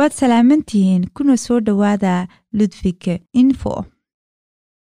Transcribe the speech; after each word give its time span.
waad 0.00 0.12
salaamantihiin? 0.20 1.02
Kuna 1.14 1.36
soo 1.36 1.60
dhowaada 1.60 2.28
ludwig 2.52 3.04
info. 3.32 3.84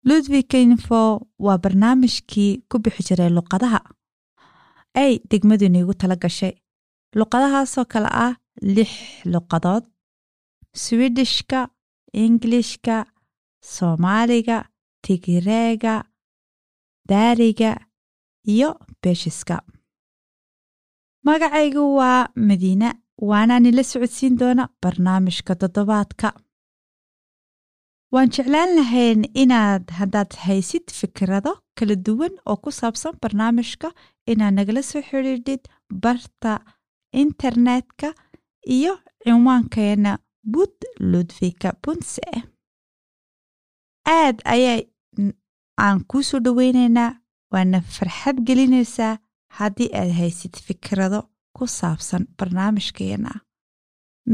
Ludwig 0.08 0.54
info 0.54 1.02
waa 1.46 1.58
barnaamijkii 1.64 2.52
ku 2.70 2.80
bixi 2.80 3.04
jiray 3.08 3.30
luqadaha. 3.38 3.80
Ay 5.02 5.20
degmadu 5.30 5.66
iniigu 5.66 5.94
tala 5.94 6.16
gashay. 6.16 6.54
Luqadahaasoo 7.16 7.86
kale 7.92 8.08
ah 8.26 8.34
lix 8.76 8.92
luqadood. 9.26 9.84
Swidishka 10.76 11.60
ingilishka 12.14 13.06
soomaaliga 13.74 14.58
tigireega 15.04 15.94
daariga 17.10 17.72
iyo 18.54 18.70
beeshiska 19.02 19.56
magacaygu 21.26 21.84
waa 21.96 22.30
madiina 22.36 22.90
waana 23.30 23.60
nila 23.60 23.84
socodsiin 23.84 24.38
doona 24.40 24.64
barnaamijka 24.82 25.56
toddobaadka 25.62 26.30
waan 28.14 28.30
jeclaan 28.36 28.72
lahayn 28.78 29.22
inaad 29.44 29.86
haddaad 30.00 30.32
haysid 30.46 30.88
fikrado 31.00 31.52
kala 31.80 31.96
duwan 32.06 32.34
oo 32.50 32.58
ku 32.64 32.70
saabsan 32.80 33.16
barnaamijka 33.22 33.90
inaad 34.32 34.54
nagala 34.58 34.82
soo 34.90 35.02
xidhiidhid 35.10 35.64
barta 36.04 36.54
internetka 37.24 38.08
iyo 38.78 38.94
cinwaankeena 39.24 40.12
bud 40.54 40.76
ludvika 41.12 41.70
bunse 41.84 42.22
aad 44.18 44.38
ayaa 44.54 44.80
aan 45.86 46.00
kuu 46.10 46.24
soo 46.30 46.40
dhoweynaynaa 46.46 47.12
waana 47.52 47.82
farxad 47.96 48.38
gelinaysaa 48.48 49.14
haddii 49.58 49.90
aad 50.00 50.12
haysid 50.20 50.56
fikrado 50.68 51.20
ku 51.56 51.64
saabsan 51.80 52.24
barnaamijkeena 52.38 53.32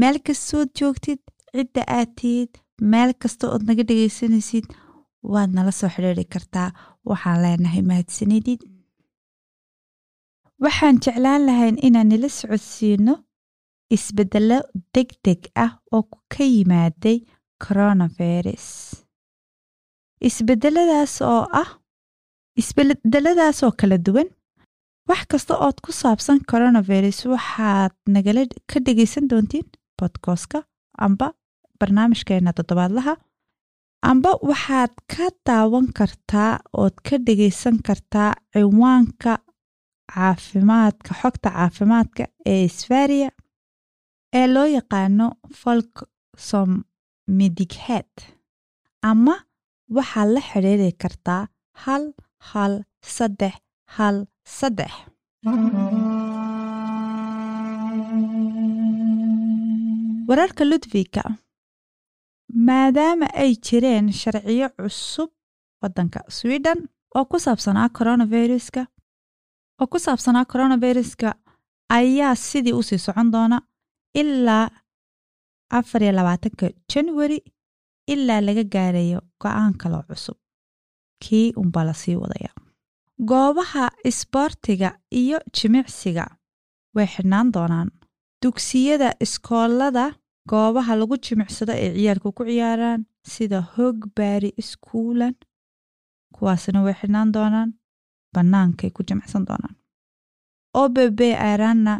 meel 0.00 0.16
kastood 0.26 0.68
joogtid 0.78 1.20
cidda 1.56 1.82
aad 1.98 2.10
tihid 2.20 2.52
meel 2.92 3.10
kasta 3.22 3.44
ood 3.54 3.62
naga 3.68 3.82
dhegaysanaysid 3.88 4.66
waad 5.32 5.50
nala 5.56 5.72
soo 5.78 5.88
xidhiiri 5.94 6.24
kartaa. 6.34 6.68
Waxaan 7.08 7.38
leenahay 7.42 7.82
mahadsanidid 7.90 8.60
waxaan 10.62 10.96
jeclaan 11.04 11.42
lahayn 11.48 11.76
inaan 11.86 12.08
nila 12.10 12.28
socodsiino 12.38 13.14
isbeddello 13.96 14.58
deg 14.94 15.08
deg 15.24 15.40
ah 15.64 15.72
oo 15.96 16.02
ka 16.32 16.44
yimaaday 16.54 17.18
coronavirus. 17.64 18.66
Isbeddeladaas 20.28 21.14
oo 21.32 21.42
ah 21.62 21.70
isbeddeladaas 22.60 23.58
oo 23.66 23.72
kala 23.80 23.98
duwan 24.06 24.28
wax 25.08 25.22
kasta 25.30 25.54
ood 25.66 25.78
ku 25.84 25.90
saabsan 26.00 26.38
coronavirus 26.50 27.20
waxaad 27.32 27.92
nagala 28.14 28.42
ka 28.70 28.78
dhegaysan 28.86 29.28
doontiin 29.30 29.66
bodkostka 29.98 30.58
amba 31.06 31.26
barnaamijkeena 31.80 32.52
toddobaadlaha. 32.58 33.14
Amba 34.10 34.30
waxaad 34.50 34.92
ka 35.12 35.26
daawan 35.46 35.86
kartaa 35.98 36.52
ood 36.82 36.96
ka 37.06 37.16
dhegaysan 37.26 37.76
kartaa 37.86 38.30
ciwaanka 38.52 39.32
caafimaadka 40.12 41.10
xogta 41.20 41.48
caafimaadka 41.56 42.24
ee 42.52 42.68
sfaria 42.78 43.30
ee 44.38 44.46
loo 44.54 44.66
yaqaano 44.76 45.26
folk 45.62 45.94
som 46.48 46.70
midighead 47.38 48.12
ama 49.10 49.34
waxaad 49.96 50.28
la 50.34 50.40
xidhiiri 50.50 50.90
kartaa 51.02 51.42
hal 51.84 52.04
hal 52.50 52.74
saddex 53.14 53.54
hal 53.96 54.16
saddex 54.46 54.92
wararka 60.28 60.64
ludwika 60.70 61.22
maadaama 62.66 63.26
ay 63.42 63.52
jireen 63.66 64.12
sharciyo 64.20 64.68
cusub 64.76 65.30
waddanka 65.82 66.20
sweden 66.38 66.78
oo 67.16 67.24
ku 67.30 67.36
saabsanaa 67.44 67.88
coronaviruska 67.98 68.82
oo 69.80 69.86
ku 69.92 69.98
saabsanaa 70.06 70.44
coronaviruska 70.52 71.28
ayaa 71.98 72.34
sidii 72.48 72.72
u 72.78 72.82
sii 72.88 72.98
socon 73.06 73.30
doona 73.34 73.58
ilaa 74.20 74.66
afar 75.78 76.02
iyo 76.02 76.12
labaatanka 76.18 76.66
january 76.92 77.38
ilaa 78.12 78.40
laga 78.46 78.64
gaarayo 78.74 79.20
go'aan 79.42 79.74
kaloo 79.80 80.02
cusub. 80.08 80.36
Kii 81.24 81.52
unbaa 81.60 81.84
la 81.88 81.94
sii 81.94 82.16
wadaya 82.22 82.50
goobaha 83.24 83.90
isboortiga 84.04 84.98
iyo 85.10 85.38
jimicsiga. 85.52 86.26
Way 86.94 87.06
xidhnaan 87.06 87.52
doonaan. 87.52 87.90
Dugsiyada 88.42 89.12
iskoolada 89.20 90.12
goobaha 90.48 90.96
lagu 91.00 91.16
jimicsado 91.26 91.72
ee 91.76 91.90
ciyaalku 91.96 92.32
ku 92.32 92.44
ciyaaraan 92.44 93.06
sida 93.32 93.60
hogbaari 93.74 94.50
iskuulan 94.62 95.34
kuwaasna 96.34 96.82
way 96.84 96.94
xidhnaan 97.00 97.32
doonaan 97.36 97.70
bannaankay 98.34 98.90
ku 98.90 99.02
jimicsan 99.08 99.44
doonaan. 99.48 99.76
Obb 100.82 101.20
aaraanna 101.48 101.94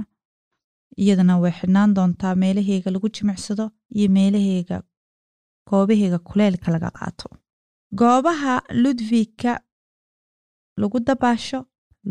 iyadana 1.02 1.34
way 1.42 1.52
xidhnaan 1.58 1.94
doontaa 1.96 2.34
meelaheyga 2.42 2.90
lagu 2.90 3.08
jimicsado 3.16 3.64
iyo 3.96 4.08
meelaheyga 4.16 4.82
goobaheyga 5.70 6.18
kuleylka 6.28 6.68
laga 6.74 6.90
qaato. 6.98 7.28
Goobaha 8.00 8.54
ludwika 8.82 9.52
lagu 10.80 10.98
dabaasho 11.08 11.58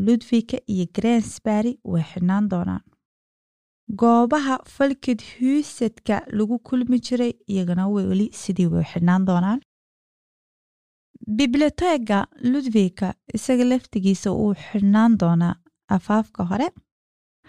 ludwika 0.06 0.58
iyo 0.74 0.86
grensbury 0.96 1.72
way 1.92 2.04
xidhnaan 2.12 2.50
doonaan. 2.52 2.82
Goobaha 4.00 4.56
falkid 4.76 5.20
huusadka 5.34 6.16
lagu 6.38 6.56
kulmi 6.68 6.98
jiray 7.06 7.34
iyagana 7.52 7.84
weli 7.96 8.28
sidii 8.42 8.66
way 8.74 8.84
xidhnaan 8.92 9.26
doonaan. 9.30 9.60
Biblioteega 11.38 12.20
ludwika 12.52 13.08
isaga 13.34 13.64
laftigiisa 13.72 14.30
uu 14.32 14.54
xidhnaan 14.66 15.18
doonaa 15.22 15.56
afaafka 15.96 16.44
hore. 16.50 16.68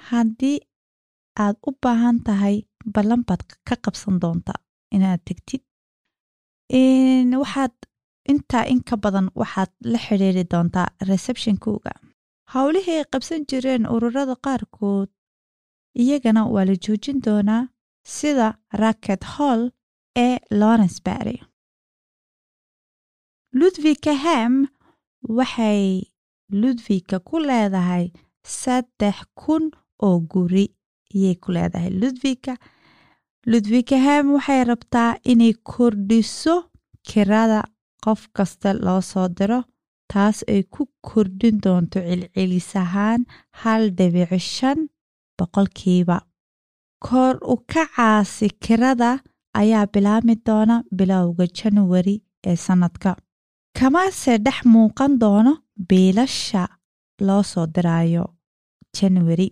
Haddii 0.09 0.59
aad 1.45 1.57
u 1.69 1.71
baahan 1.83 2.19
tahay 2.27 2.57
ballan 2.95 3.23
baad 3.29 3.43
ka 3.69 3.77
qabsan 3.85 4.17
doontaa 4.23 4.59
inaad 4.95 5.21
tegtid 5.29 5.63
waxaad 7.43 7.75
intaa 8.33 8.65
in 8.73 8.81
ka 8.89 8.97
badan 9.05 9.27
waxaad 9.41 9.71
la 9.93 9.99
xidhiiri 10.07 10.45
doontaa 10.53 10.89
receptionkuga 11.11 11.93
howlihii 12.55 12.99
ay 13.01 13.07
qabsan 13.13 13.43
jireen 13.51 13.85
ururada 13.95 14.35
qaarkood 14.47 15.09
iyagana 16.03 16.43
waa 16.55 16.65
la 16.69 16.75
joojin 16.85 17.19
doonaa 17.27 17.63
sida 18.17 18.49
racket 18.83 19.23
hall 19.35 19.63
ee 20.27 20.35
lawrenceby 20.61 21.37
ludwika 23.59 24.13
ham 24.25 24.55
waxay 25.39 25.83
ludwika 26.61 27.17
ku 27.29 27.37
leedahay 27.49 28.05
saddex 28.61 29.17
kun 29.41 29.65
oo 30.07 30.19
guri 30.33 30.67
ayay 31.15 31.35
ku 31.43 31.49
leedahay. 31.57 31.91
Ludwika 32.03 32.55
ludwika 33.51 33.97
ham 34.07 34.25
waxay 34.37 34.61
rabtaa 34.71 35.11
inay 35.33 35.53
kordhiso 35.71 36.55
kirada 37.09 37.61
qof 38.07 38.21
kasta 38.37 38.69
loo 38.87 39.01
soo 39.11 39.29
diro 39.39 39.61
taas 40.13 40.39
ay 40.53 40.63
ku 40.75 40.83
kordhin 41.09 41.57
doonto 41.65 41.99
celcelis 42.09 42.71
ahaan 42.83 43.21
hal 43.61 43.83
dhibici 43.99 44.39
shan 44.55 44.79
boqolkiiba. 45.39 46.19
Kor 47.07 47.35
u 47.53 47.57
kacaasi 47.73 48.49
kirada 48.65 49.11
ayaa 49.61 49.87
bilaabmi 49.93 50.35
doona 50.47 50.77
bilowga 50.99 51.45
januwari 51.59 52.17
ee 52.51 52.57
sannadka 52.67 53.11
kamase 53.79 54.33
dhex 54.45 54.59
muuqan 54.73 55.13
doono 55.23 55.53
biilasha 55.89 56.63
loo 57.27 57.43
soo 57.53 57.67
diraayo 57.75 58.25
januwari 58.97 59.49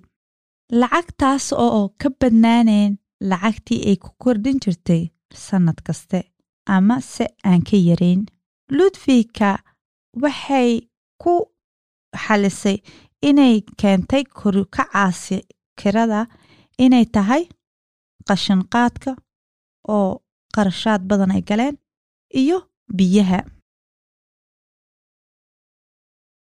lacagtaas 0.80 1.46
oo 1.64 1.82
ka 2.00 2.08
badnaaneen 2.20 2.92
lacagtii 3.30 3.80
ay 3.90 3.96
ku 4.04 4.10
kordhin 4.22 4.58
jirtay 4.64 5.02
sannad 5.46 5.78
kaste 5.86 6.18
ama 6.74 6.96
se 7.12 7.24
aan 7.50 7.62
ka 7.68 7.76
yarayn 7.88 8.22
ludwika 8.70 9.58
waxay 10.22 10.88
ku 11.22 11.34
xalisay 12.16 12.76
inay 13.22 13.60
keentay 13.80 14.24
korukacaasi 14.24 15.38
kirada 15.78 16.26
inay 16.78 17.04
tahay 17.14 17.42
qashinqaadka 18.28 19.12
oo 19.88 20.22
qarashaad 20.54 21.02
badan 21.08 21.34
ay 21.34 21.42
galeen 21.48 21.76
iyo 22.40 22.58
biyaha. 22.96 23.40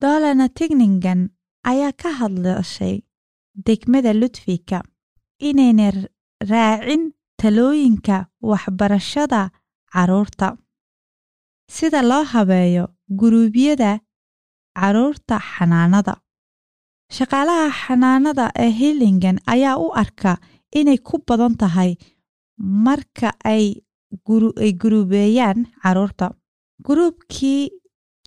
Dolana 0.01 0.49
tigningan 0.49 1.29
ayaa 1.63 1.93
ka 1.93 2.09
hadlashay 2.19 3.01
degmada 3.65 4.13
ludwika 4.13 4.81
inayna 5.39 5.87
raacin 6.51 7.13
talooyinka 7.39 8.17
waxbarashada 8.41 9.49
carruurta 9.93 10.57
sida 11.75 12.01
loo 12.09 12.23
habeeyo 12.33 12.83
guruubyada 13.19 13.91
carruurta 14.79 15.35
xanaanada. 15.53 16.13
Shaqaalaha 17.17 17.67
xanaanada 17.83 18.45
ee 18.65 18.71
hillingan 18.79 19.37
ayaa 19.53 19.77
u 19.85 19.87
arka 20.03 20.31
inay 20.79 20.97
ku 21.07 21.15
badan 21.27 21.53
tahay 21.61 21.91
marka 22.85 23.29
ay 23.53 23.63
ay 24.63 24.71
guruubeeyaan 24.81 25.59
carruurta 25.83 26.25
guruubkii 26.85 27.61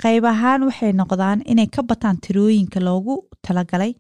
qayb 0.02 0.25
ahaan 0.32 0.62
waxay 0.69 0.93
noqdaan 1.00 1.38
inay 1.52 1.69
ka 1.75 1.82
bataan 1.91 2.17
tirooyinka 2.25 2.81
loogu 2.87 3.14
talagalay 3.46 3.93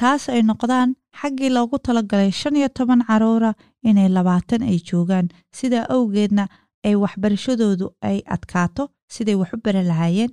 taas 0.00 0.22
ay 0.34 0.42
noqdaan 0.50 0.88
xaggii 1.20 1.50
loogu 1.56 1.76
talagalay 1.86 2.30
shan 2.40 2.56
iyo 2.60 2.68
toban 2.76 3.02
caruura 3.08 3.50
inay 3.88 4.08
labaatan 4.16 4.62
ay 4.70 4.78
joogaan. 4.88 5.26
Sidaa 5.56 5.86
awgeedna 5.94 6.44
ay 6.84 6.94
waxbarashadoodu 7.02 7.86
ay 8.08 8.18
adkaato 8.34 8.84
siday 9.14 9.34
wax 9.40 9.50
u 9.54 9.58
bari 9.64 9.82
lahaayeen 9.90 10.30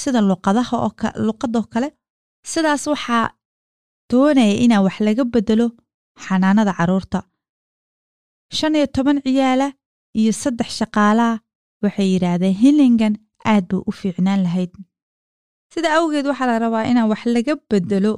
sida 0.00 0.20
luqadaha 0.30 0.76
oo 0.86 0.90
luqadoo 1.26 1.64
kale. 1.72 1.88
Sidaas 2.52 2.86
waxaa 2.92 3.24
doonaya 4.10 4.54
inaa 4.64 4.82
wax 4.86 4.96
laga 5.06 5.24
bedelo 5.24 5.66
xanaanada 6.24 6.72
carruurta. 6.78 7.18
Shan 8.56 8.74
iyo 8.76 8.86
toban 8.94 9.18
ciyaala 9.24 9.68
iyo 10.20 10.32
saddex 10.42 10.70
shaqaalaha 10.80 11.40
waxay 11.82 12.08
yidhaahdeen 12.14 12.54
hillingan 12.62 13.14
aad 13.52 13.64
bay 13.70 13.80
u 13.88 13.92
fiicnaan 14.00 14.42
lahayd. 14.46 14.72
Sida 15.72 15.88
awgeed 15.98 16.26
waxaa 16.30 16.46
la 16.50 16.58
rabaa 16.64 16.84
inaa 16.90 17.06
wax 17.12 17.22
laga 17.34 17.54
bedelo 17.70 18.12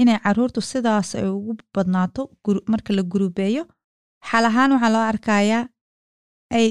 inay 0.00 0.18
caruurtu 0.24 0.60
sidaas 0.70 1.08
ay 1.14 1.26
ugu 1.36 1.52
badnaato 1.74 2.22
marka 2.72 2.90
la 2.96 3.02
gurubeeyo 3.12 3.62
xal 4.28 4.44
ahaan 4.50 4.70
waxaa 4.74 4.92
loo 4.94 5.04
arkayaa 5.12 5.62
ay 6.58 6.68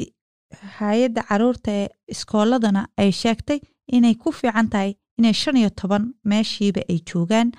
hay'adda 0.77 1.21
carruurta 1.29 1.71
ee 1.81 1.87
iskoolladana 2.13 2.81
ay 3.01 3.09
sheegtay 3.21 3.59
inay 3.97 4.15
ku 4.21 4.29
fiican 4.39 4.67
tahay 4.73 4.91
inay 5.19 5.33
shan 5.41 5.57
iyo 5.61 5.69
toban 5.79 6.03
meeshiiba 6.29 6.81
ay 6.91 6.99
joogaan. 7.09 7.49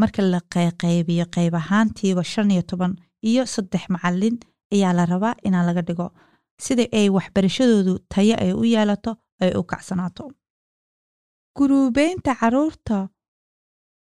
Marka 0.00 0.22
la 0.32 0.40
qayqaybiyo 0.54 1.24
qayb 1.34 1.54
ahaantiiba 1.60 2.22
shan 2.32 2.50
iyo 2.54 2.62
toban 2.70 2.92
iyo 3.30 3.42
saddex 3.54 3.84
macalin 3.94 4.36
ayaa 4.74 4.92
la 4.98 5.04
rabaa 5.12 5.34
inaa 5.46 5.64
laga 5.68 5.82
dhigo. 5.88 6.06
Sida 6.64 6.84
ay 6.98 7.06
waxbarashadoodu 7.16 7.94
tayo 8.12 8.34
ay 8.44 8.52
u 8.60 8.64
yeelato 8.72 9.12
ay 9.42 9.50
u 9.60 9.62
kacsanaato. 9.70 10.24
Guruubeynta 11.56 12.32
carruurta 12.40 12.98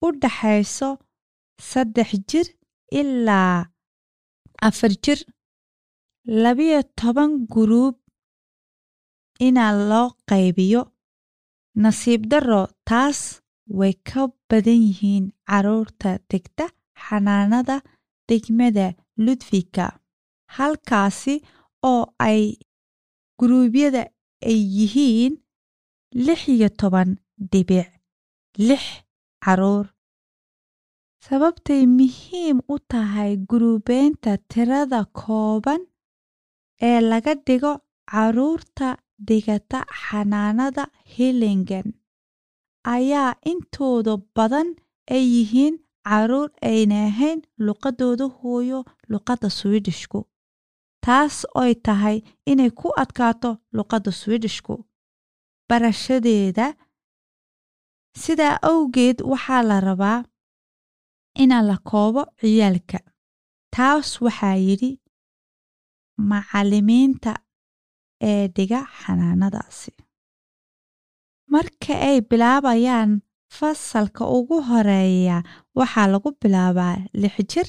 u 0.06 0.08
dhaxayso 0.22 0.90
saddex 1.70 2.10
jir 2.30 2.48
ilaa 3.00 3.66
afar 4.68 4.92
jir 5.06 5.20
labiyo 6.26 6.82
toban 6.96 7.32
guruub 7.48 7.96
inaa 9.40 9.72
loo 9.90 10.10
qaybiyo. 10.30 10.82
Nasiib 11.76 12.22
darro 12.32 12.68
taas 12.86 13.42
way 13.80 13.94
ka 14.08 14.28
badan 14.50 14.82
yihiin 14.88 15.26
carruurta 15.50 16.20
degta 16.30 16.66
xanaanada 17.04 17.78
degmada 18.28 18.88
ludfika 19.18 19.86
halkaasi 20.56 21.36
oo 21.92 22.04
ay 22.20 22.42
guruubyada 23.40 24.04
ay 24.50 24.60
yihiin 24.78 25.34
lix 26.26 26.40
iyo 26.54 26.70
toban 26.80 27.10
dhibic 27.52 27.88
lix 28.68 28.84
carruur 29.44 29.86
sababtay 31.26 31.84
muhiim 31.98 32.58
u 32.74 32.76
tahay 32.92 33.32
guruubeynta 33.50 34.32
tirada 34.52 35.02
kooban 35.20 35.82
ee 36.90 37.00
laga 37.12 37.34
dhigo 37.48 37.74
carruurta 38.12 38.88
dhigata 39.28 39.80
xanaanada 40.04 40.84
hillingan 41.16 41.88
ayaa 42.96 43.32
intooda 43.52 44.14
badan 44.36 44.68
ay 45.16 45.24
yihiin 45.34 45.76
carruur 46.10 46.50
ayna 46.70 46.98
ahayn 47.10 47.40
luqadooda 47.66 48.26
hooyo 48.40 48.80
luqadda 49.12 49.50
swidishku 49.60 50.20
taas 51.06 51.36
oy 51.62 51.72
tahay 51.86 52.18
inay 52.52 52.72
ku 52.80 52.88
adkaato 53.04 53.52
luqadda 53.78 54.12
swidishku 54.22 54.76
barashadeeda 55.70 56.66
sidaa 58.24 58.56
awgeed 58.72 59.18
waxaa 59.32 59.62
la 59.70 59.78
rabaa 59.90 60.20
inaa 61.44 61.62
la 61.70 61.78
koobo 61.90 62.22
ciyaalka. 62.40 63.00
Taas 63.76 64.08
waxaa 64.26 64.56
yidhi 64.68 64.92
macallimiinta 66.32 67.32
ee 68.30 68.48
dhiga 68.56 68.80
xanaanadaasi. 69.00 69.92
Marka 71.54 71.94
ay 72.10 72.18
bilaabayaan 72.30 73.12
fasalka 73.58 74.24
ugu 74.38 74.58
horreeya 74.70 75.38
waxaa 75.78 76.08
lagu 76.14 76.30
bilaabaa 76.42 76.96
lix 77.22 77.36
jir. 77.52 77.68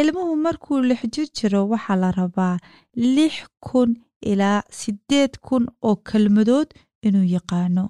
Ilmuhu 0.00 0.32
markuu 0.44 0.80
lix 0.90 1.00
jir 1.14 1.26
jiro 1.36 1.60
waxaa 1.72 1.96
la 2.02 2.10
rabaa 2.20 2.56
lix 3.16 3.34
kun 3.66 3.90
ilaa 4.30 4.60
siddeed 4.80 5.32
kun 5.46 5.64
oo 5.88 5.96
kelmadood 6.08 6.68
inuu 7.06 7.26
yaqaano. 7.36 7.84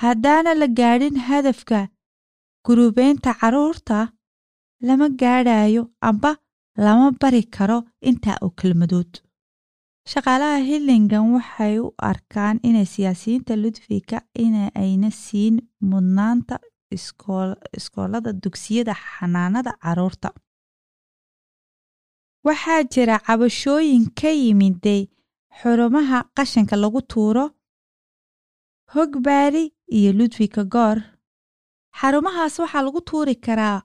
Haddaana 0.00 0.52
la 0.60 0.66
gaadhin 0.78 1.16
hadafka 1.28 1.80
guruubeynta 2.66 3.30
carruurta 3.40 3.98
lama 4.86 5.08
gaadhayo 5.20 5.82
amba 6.08 6.30
lama 6.76 7.10
bari 7.20 7.42
karo 7.56 7.78
intaa 8.10 8.36
oo 8.44 8.50
kelmadood 8.60 9.12
shaqaalaha 10.12 10.58
hillingan 10.68 11.26
waxay 11.34 11.74
u 11.84 11.94
arkaan 12.10 12.56
inay 12.68 12.86
siyaasiyiinta 12.94 13.56
ludfika 13.62 14.18
in 14.44 14.54
ayna 14.82 15.10
siin 15.10 15.56
mudnaanta 15.90 16.58
iskoolada 17.76 18.30
dugsiyada 18.42 18.94
xanaanada 18.94 19.72
carruurta. 19.82 20.28
Waxaa 22.46 22.82
jira 22.92 23.16
cabashooyin 23.26 24.04
ka 24.20 24.28
yimiday 24.42 25.02
xurumaha 25.60 26.18
qashinka 26.36 26.76
lagu 26.82 27.00
tuuro 27.12 27.44
hogbaari 28.94 29.64
iyo 29.98 30.12
ludwika 30.18 30.64
goor. 30.74 30.98
Xarumahaas 31.98 32.58
waxaa 32.62 32.82
lagu 32.86 33.00
tuuri 33.08 33.34
karaa 33.46 33.82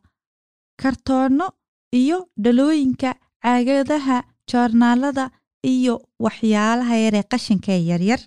kartoonno 0.81 1.47
iyo 1.94 2.18
dhalooyinka 2.44 3.13
caagadaha 3.44 4.18
joornaalada 4.51 5.30
iyo 5.63 5.95
waxyaalaha 6.25 6.95
yaree 7.03 7.24
qashinkaee 7.31 7.81
yaryar. 7.91 8.19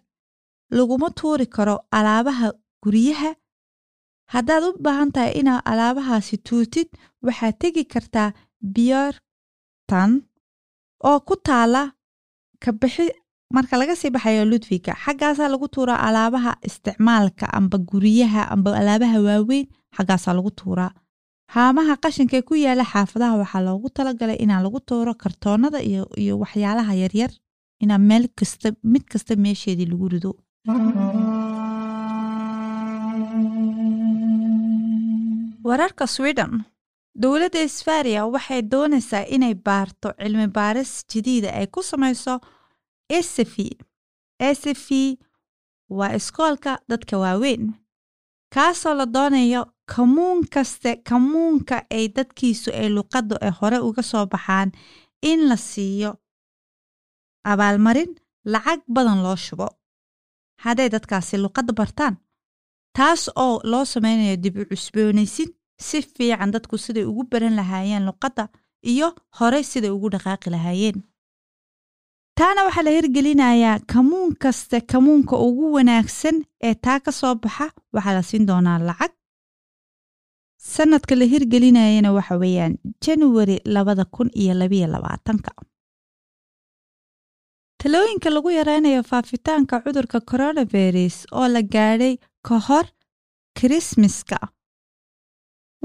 Laguma 0.71 1.11
tuuri 1.11 1.47
karo 1.47 1.77
alaabaha 1.93 2.53
guryaha. 2.83 3.31
Haddaad 4.33 4.63
u 4.65 4.73
baahan 4.85 5.13
tahay 5.13 5.33
inaad 5.41 5.63
alaabahaasi 5.71 6.37
tuurtid 6.49 6.89
waxaad 7.27 7.59
tegi 7.61 7.85
kartaa 7.85 8.33
biyortan 8.75 10.13
oo 11.09 11.19
ku 11.21 11.35
taala 11.47 11.83
kabixi 12.65 13.07
marka 13.55 13.77
laga 13.77 13.95
sii 13.97 14.11
baxayo 14.15 14.45
ludwika 14.45 14.93
xaggaasaa 15.05 15.49
lagu 15.53 15.69
tuuraa 15.75 16.01
alaabaha 16.09 16.53
isticmaalka 16.69 17.47
amba 17.59 17.79
guryaha 17.91 18.43
amba 18.55 18.71
alaabaha 18.81 19.19
waaweyn 19.27 19.67
xaggaasaa 19.97 20.35
lagu 20.39 20.51
tuuraa 20.61 20.91
haamaha 21.55 21.95
qashinkaee 22.05 22.43
ku 22.49 22.55
yaalla 22.65 22.85
xaafadaha 22.93 23.41
waxaa 23.43 23.65
loogu 23.69 23.89
talagalay 23.99 24.39
inaa 24.45 24.63
lagu 24.67 24.79
tuuro 24.89 25.13
kartoonnada 25.23 25.79
iyo 26.23 26.35
waxyaalaha 26.43 26.93
yaryar 27.03 27.33
inaa 27.85 28.01
meel 28.09 28.25
kasta 28.39 28.69
mid 28.93 29.05
kasta 29.13 29.33
meesheedii 29.45 29.89
lagu 29.93 30.07
rido. 30.15 30.31
Wararka 35.65 36.07
sweden. 36.07 36.65
Dowladda 37.23 37.61
isfariya 37.69 38.23
waxay 38.35 38.63
doonaysaa 38.73 39.25
inay 39.35 39.55
baarto 39.67 40.09
cilmi 40.21 40.47
baaris 40.57 40.93
jadiida 41.13 41.51
ay 41.59 41.67
ku 41.75 41.81
samayso 41.83 42.35
esefi 43.19 43.69
esefi 44.49 45.03
waa 45.99 46.15
iskoolka 46.19 46.73
dadka 46.89 47.19
waaweyn 47.23 47.65
kaasoo 48.55 48.95
la 48.95 49.07
doonayo 49.15 49.63
kamuun 49.93 50.39
kaste 50.55 50.91
kamuunka 51.09 51.77
ay 51.97 52.05
dadkiisu 52.17 52.71
ay 52.81 52.89
luqaddu 52.97 53.35
ay 53.45 53.51
hore 53.59 53.79
uga 53.89 54.03
soo 54.11 54.25
baxaan 54.33 54.71
in 55.31 55.41
la 55.49 55.57
siiyo 55.57 56.11
abaalmarin 57.51 58.11
lacag 58.53 58.81
badan 58.95 59.23
loo 59.25 59.37
shubo. 59.37 59.69
Hadday 60.65 60.89
dadkaasi 60.95 61.37
luqadda 61.45 61.73
bartaan 61.81 62.15
taas 62.97 63.23
oo 63.45 63.61
loo 63.71 63.85
samaynayo 63.93 64.37
dib 64.43 64.57
u 64.63 64.65
cusboonaysin 64.71 65.51
si 65.87 65.99
fiican 66.03 66.51
dadku 66.55 66.77
siday 66.85 67.05
ugu 67.11 67.23
baran 67.31 67.57
lahaayeen 67.61 68.05
luqadda 68.09 68.45
iyo 68.93 69.09
horey 69.39 69.65
siday 69.71 69.91
ugu 69.97 70.09
dhaqaaqi 70.15 70.49
lahaayeen. 70.55 70.99
Taana 72.39 72.65
waxaa 72.67 72.85
la 72.87 72.91
hirgelinayaa 72.97 73.79
kamuun 73.93 74.31
kaste 74.43 74.77
kamuunka 74.93 75.37
ugu 75.47 75.65
wanaagsan 75.77 76.37
ee 76.69 76.75
taa 76.85 76.99
ka 77.05 77.13
soo 77.21 77.35
baxa 77.43 77.67
waxaa 77.95 78.15
la 78.17 78.23
siin 78.31 78.47
doonaa 78.49 78.79
lacag 78.89 79.13
sanadka 80.63 81.15
la 81.17 81.25
hirgelinayana 81.33 82.13
waxa 82.17 82.37
weeyaan 82.43 82.75
januari 83.05 83.61
labada 83.65 84.05
kun 84.05 84.31
iyo 84.35 84.55
labiyo 84.55 84.87
labaatanka. 84.87 85.53
Talooyinka 87.81 88.31
lagu 88.31 88.51
yareynayo 88.51 89.03
faafitaanka 89.03 89.81
cudurka 89.85 90.21
coronavirus 90.21 91.27
oo 91.33 91.49
la 91.49 91.63
gaadhay 91.63 92.15
ka 92.47 92.59
hor 92.67 92.85
kirismaska 93.59 94.39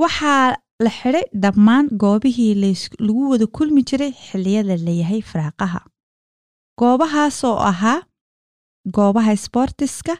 waxaa 0.01 0.57
la 0.85 0.89
xidhay 0.99 1.23
dhammaan 1.43 1.87
goobihii 2.03 2.53
lagu 2.99 3.29
wada 3.31 3.47
kulmi 3.47 3.81
jiray 3.89 4.11
xilliyada 4.11 4.77
layahay 4.77 5.21
firaaqaha. 5.21 5.81
Goobahaasoo 6.79 7.57
ahaa 7.71 8.01
goobaha 8.95 9.33
sboortiska 9.45 10.13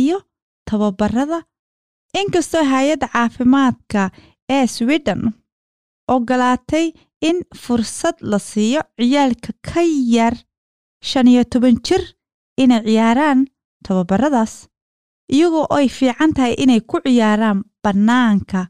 iyo 0.00 0.22
tababarada 0.70 1.38
inkastoo 2.20 2.64
hay'adda 2.72 3.08
caafimaadka 3.14 4.02
ee 4.56 4.66
sweden 4.66 5.22
ogolaatay 6.14 6.86
in 7.28 7.38
fursad 7.62 8.16
la 8.30 8.38
siiyo 8.38 8.82
ciyaalka 9.00 9.50
ka 9.72 9.82
yar 10.14 10.34
shan 11.08 11.28
iyo 11.28 11.44
toban 11.44 11.76
jir 11.86 12.02
inay 12.62 12.82
ciyaaraan 12.86 13.40
tababaradaas 13.86 14.54
iyagoo 15.34 15.66
ay 15.76 15.88
fiican 15.88 16.32
tahay 16.36 16.54
inay 16.62 16.80
ku 16.80 16.96
ciyaaraan 17.04 17.64
bannaanka 17.84 18.60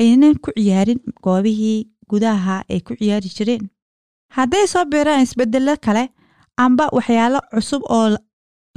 aynan 0.00 0.34
ku 0.44 0.50
ciyaarin 0.56 1.00
goobihii 1.24 1.80
gudaha 2.10 2.56
ay 2.70 2.80
ku 2.86 2.92
ciyaari 2.98 3.28
jireen. 3.36 3.64
Hadday 4.36 4.66
soo 4.72 4.84
biiraan 4.92 5.22
isbeddello 5.22 5.74
kale 5.84 6.04
amba 6.64 6.84
waxyaalo 6.96 7.38
cusub 7.52 7.82
oo 7.96 8.06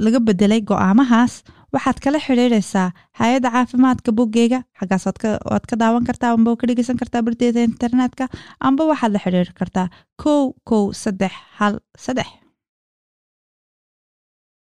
laga 0.04 0.20
beddelay 0.26 0.60
go'aamahaas 0.68 1.34
waxaad 1.76 1.98
kala 2.04 2.18
xidhiidhaysaa 2.26 2.88
hay'adda 3.20 3.48
caafimaadka 3.56 4.10
boggeega 4.18 4.58
xaggaas 4.80 5.04
waad 5.50 5.64
ka 5.70 5.74
daawan 5.82 6.04
kartaa 6.08 6.30
amba 6.36 6.56
ka 6.60 6.64
dhegeysan 6.68 6.98
kartaa 7.02 7.22
barteeda 7.26 7.60
internetka 7.70 8.24
amba 8.68 8.82
waxaad 8.90 9.12
la 9.16 9.20
xidhiiri 9.24 9.52
kartaa 9.60 9.86
kow 10.22 10.42
kow 10.68 10.84
saddex 11.02 11.34
hal 11.58 11.74
saddex. 12.04 12.28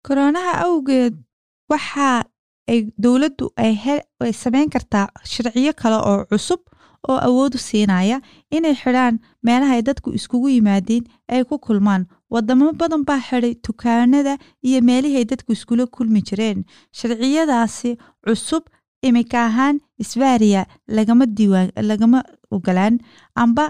Koroonaha 0.07 0.53
awgeed 0.67 1.15
waxa 1.73 2.09
ay 2.71 2.79
dowladdu 3.05 3.47
ay 3.63 4.33
samayn 4.43 4.71
kartaa 4.75 5.07
sharciyo 5.33 5.73
kale 5.81 5.97
oo 6.11 6.25
cusub 6.31 6.61
oo 7.09 7.19
awoodu 7.29 7.59
siinaya 7.69 8.19
inay 8.57 8.75
xidhaan 8.83 9.15
meelaha 9.47 9.73
ay 9.77 9.83
dadku 9.89 10.09
iskugu 10.19 10.49
yimaadeen 10.57 11.05
ay 11.33 11.43
ku 11.49 11.57
kulmaan 11.67 12.03
wadamo 12.35 12.67
badan 12.81 13.03
baa 13.09 13.21
xidhay 13.29 13.55
dukaanada 13.67 14.35
iyo 14.69 14.79
meelihii 14.89 15.17
ay 15.21 15.27
dadku 15.31 15.53
iskula 15.57 15.87
kulmi 15.97 16.21
jireen. 16.29 16.59
Sharciyadaasi 16.99 17.91
cusub 18.25 18.65
imika 19.09 19.39
ahaan 19.49 19.77
isbariya 20.03 20.63
lagama 20.97 21.25
diiwaan 21.37 21.71
lagama 21.91 22.19
ogolaan 22.55 22.95
amba 23.43 23.65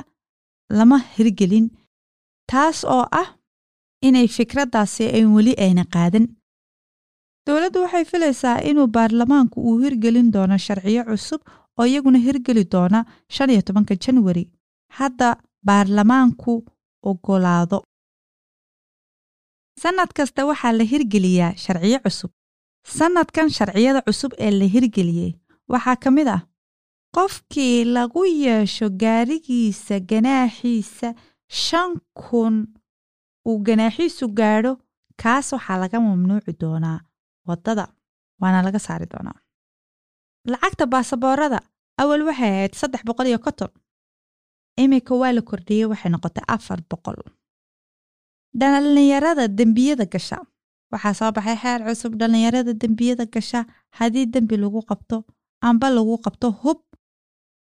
lama 0.79 0.99
hirgelin 1.17 1.67
taas 2.51 2.79
oo 2.97 3.05
ah 3.23 3.29
inay 4.09 4.27
fikraddaasi 4.37 5.05
ay 5.17 5.25
weli 5.35 5.55
ayna 5.65 5.85
qaadan. 5.95 6.27
Dowladdu 7.47 7.79
waxay 7.85 8.05
filaysaa 8.11 8.59
inuu 8.71 8.87
baarlamaanku 8.97 9.59
uu 9.69 9.79
hirgelin 9.83 10.29
doono 10.35 10.57
sharciyo 10.67 11.03
cusub 11.11 11.41
oo 11.79 11.85
iyaguna 11.91 12.19
hirgeli 12.27 12.65
doona 12.73 13.01
shan 13.35 13.51
iyo 13.51 13.63
tobanka 13.67 13.95
janwari 14.05 14.45
hadda 14.99 15.29
baarlamaanku 15.69 16.53
ogolaado 17.11 17.79
sannad 19.83 20.11
kasta 20.17 20.43
waxaa 20.51 20.73
la 20.79 20.85
hirgeliyaa 20.93 21.53
sharciyo 21.65 21.99
cusub. 22.05 22.31
Sannadkan 22.99 23.49
sharciyada 23.57 24.01
cusub 24.07 24.33
ee 24.45 24.51
la 24.61 24.67
hirgeliyey 24.75 25.31
waxaa 25.73 25.97
ka 26.03 26.11
mid 26.17 26.29
ah 26.37 26.41
qofkii 27.17 27.85
lagu 27.97 28.23
yeesho 28.45 28.87
gaarigiisa 29.03 30.01
ganaaxiisa 30.11 31.09
shan 31.65 31.91
kun 32.23 32.55
uu 33.49 33.59
ganaaxiisu 33.67 34.25
gaadho 34.41 34.73
kaas 35.23 35.53
waxaa 35.57 35.79
laga 35.83 35.99
mamnuuci 36.01 36.53
doonaa 36.61 36.99
waddada. 37.49 37.87
Waana 38.41 38.63
laga 38.67 38.79
saari 38.87 39.07
doonaa. 39.13 39.39
Lacagta 40.53 40.85
baasaboorada 40.93 41.59
awal 42.03 42.23
waxay 42.29 42.51
ahayd 42.57 42.73
saddex 42.81 43.03
boqol 43.09 43.27
iyo 43.31 43.39
konton. 43.39 43.71
Iminka 44.83 45.15
waa 45.21 45.33
la 45.37 45.43
kordhiyey 45.49 45.87
waxay 45.93 46.11
noqotay 46.13 46.45
afar 46.55 46.79
boqol 46.91 47.17
dhallinyarada 48.61 49.49
dembiyada 49.59 50.05
gasha. 50.07 50.39
Waxaa 50.93 51.15
soo 51.19 51.33
baxay 51.33 51.57
xeer 51.63 51.81
cusub. 51.87 52.13
Dhallinyarada 52.21 52.73
dembiyada 52.83 53.25
gasha 53.27 53.67
haddii 53.99 54.27
dembi 54.35 54.57
lagu 54.57 54.81
qabto 54.91 55.25
amba 55.69 55.91
lagu 55.91 56.17
qabto 56.25 56.51
hub 56.63 56.79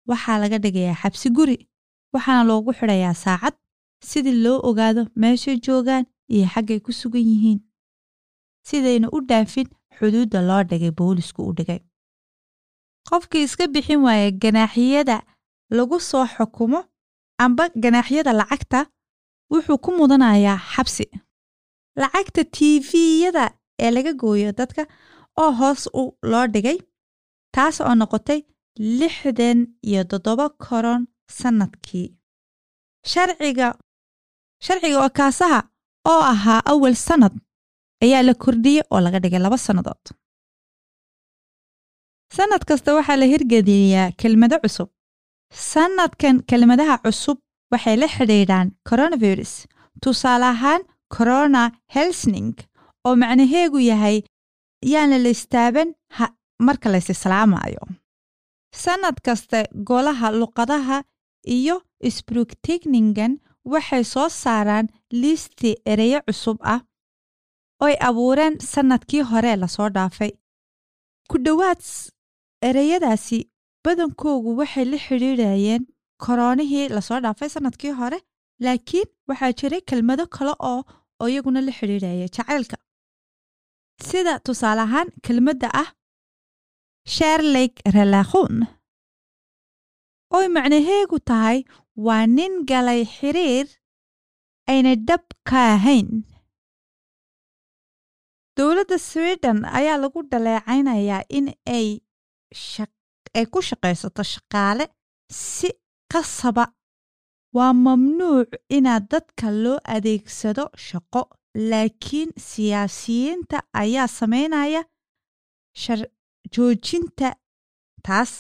waxaa 0.09 0.39
laga 0.43 0.59
dhigayaa 0.65 0.95
xabsi 1.03 1.29
guri 1.37 1.57
waxaana 2.15 2.45
loogu 2.51 2.73
xidhayaa 2.79 3.15
saacad 3.25 3.55
sidii 4.09 4.43
loo 4.45 4.59
ogaado 4.69 5.03
meeshay 5.21 5.57
joogaan 5.67 6.05
iyo 6.35 6.47
xaggay 6.55 6.81
ku 6.81 6.93
sugan 6.93 7.23
yihiin. 7.31 7.61
Sidayna 8.67 9.09
u 9.17 9.19
dhaafin 9.29 9.69
xuduudda 9.99 10.39
loo 10.49 10.63
dhigay 10.71 10.91
boolisku 10.99 11.43
u 11.49 11.53
dhigay. 11.59 11.81
Qofkii 13.09 13.43
iska 13.47 13.67
bixin 13.69 14.01
waaya 14.07 14.31
ganaaxyada 14.43 15.17
lagu 15.71 15.99
soo 16.01 16.27
xukumo 16.35 16.81
amba 17.45 17.65
ganaaxyada 17.83 18.33
lacagta 18.33 18.87
wuxuu 19.53 19.79
ku 19.85 19.91
mudanayaa 19.99 20.59
xabsi. 20.73 21.05
Lacagta 22.01 22.43
tiviyada 22.57 23.45
ee 23.85 23.91
laga 23.97 24.13
gooyo 24.21 24.51
dadka 24.61 24.83
oo 25.43 25.51
hoos 25.61 25.83
u 26.01 26.03
loo 26.31 26.47
dhigay 26.55 26.79
taas 27.55 27.77
oo 27.81 27.95
noqotay 28.01 28.41
lixdan 29.01 29.59
iyo 29.89 30.03
toddoba 30.11 30.47
koron 30.65 31.03
sannadkii 31.39 32.09
sharciga 33.13 33.69
sharciga 34.65 34.99
okaasaha 35.07 35.61
oo 36.13 36.23
ahaa 36.33 36.61
awal 36.73 36.95
sannad 37.07 37.35
ayaa 38.05 38.23
la 38.29 38.35
kordhiyey 38.43 38.83
oo 38.93 39.01
laga 39.05 39.19
dhigay 39.25 39.41
laba 39.45 39.59
sannadood. 39.67 40.05
Sannad 42.37 42.63
kasta 42.69 42.91
waxaa 42.97 43.17
la 43.21 43.27
hirgeliyaa 43.33 44.13
kelmado 44.21 44.57
cusub. 44.63 44.89
Sannadkan 45.73 46.37
kelmadaha 46.51 46.97
cusub 47.05 47.39
waxay 47.73 47.97
la 47.97 48.09
xidhiidhaan 48.17 48.69
coronavirus. 48.89 49.53
Tusaale 50.03 50.45
ahaan 50.55 50.83
corona 51.17 51.63
helsning 51.95 52.55
oo 53.07 53.15
macnaheegu 53.17 53.79
yahay 53.91 54.17
yaana 54.93 55.19
la 55.25 55.31
istaaban 55.37 55.89
marka 56.67 56.89
laysislaamayo 56.93 57.83
sannad 58.83 59.17
kasta 59.27 59.59
golaha 59.89 60.29
luqadaha 60.41 60.99
iyo 61.57 61.77
sbrugtigningen 62.17 63.33
waxay 63.73 64.05
soo 64.05 64.29
saaraan 64.29 64.87
liisti 65.21 65.71
ereyo 65.93 66.21
cusub 66.27 66.59
ah 66.75 66.81
oy 67.85 67.95
abuureen 68.09 68.55
sannadkii 68.73 69.23
hore 69.31 69.53
la 69.57 69.69
soo 69.69 69.89
dhaafay. 69.97 70.31
Ku 71.31 71.37
dhowaad 71.45 71.81
ereyadaasi 72.69 73.39
badankoogu 73.85 74.51
waxay 74.61 74.85
la 74.93 74.99
xidhiidhayeen 75.07 75.83
koroonihii 76.27 76.89
la 76.97 77.01
soo 77.09 77.21
dhaafay 77.25 77.49
sannadkii 77.55 77.93
hore 78.01 78.19
laakiin 78.65 79.09
waxaa 79.29 79.53
jiray 79.61 79.81
kelmado 79.91 80.25
kale 80.37 80.55
oo 80.71 80.81
iyaguna 81.33 81.61
la 81.67 81.73
xidhiidhaya 81.79 82.29
jacaylka. 82.37 82.77
Sida 84.09 84.33
tusaale 84.47 84.81
ahaan 84.87 85.09
kelmadda 85.27 85.69
ah 85.83 85.89
sherlig 87.15 87.73
relakhun 87.97 88.55
oy 90.37 90.47
macnaheegu 90.57 91.19
tahay 91.31 91.59
waa 92.07 92.27
nin 92.37 92.55
galay 92.71 93.03
xiriir 93.17 93.67
ayna 94.73 94.93
dhab 95.09 95.25
ka 95.49 95.61
ahayn. 95.75 96.09
Dowladda 98.57 98.99
sweden 99.11 99.59
ayaa 99.79 99.99
lagu 100.03 100.21
dhaleecaynayaa 100.31 101.23
in 101.39 101.47
ay 101.77 101.89
ku 103.53 103.61
shaqaysato 103.69 104.23
shaqaale 104.35 104.85
si 105.31 105.69
qasaba 106.13 106.65
waa 107.57 107.73
mamnuuc 107.87 108.51
inaad 108.77 109.05
dadka 109.13 109.47
loo 109.63 109.79
adeegsado 109.95 110.65
shaqo 110.87 111.23
laakiin 111.71 112.31
siyaasiyiinta 112.49 113.59
ayaa 113.83 114.09
samaynaya 114.19 114.83
joojinta 116.55 117.29
taas. 118.07 118.33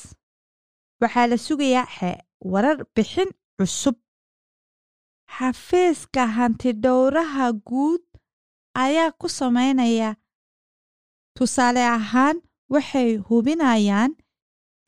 Waxaa 1.00 1.26
la 1.30 1.36
sugayaa 1.46 2.12
warar 2.52 2.78
bixin 2.94 3.30
cusub. 3.58 3.96
Xafiiska 5.36 6.22
hantidhowraha 6.36 7.46
guud 7.68 8.02
ayaa 8.84 9.10
ku 9.20 9.28
samaynaya 9.28 10.10
tusaale 11.38 11.82
ahaan 11.96 12.36
waxay 12.72 13.10
hubinayaan 13.28 14.12